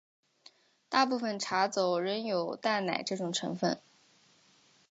[0.89, 3.79] 大部份茶走仍有淡奶这种成份。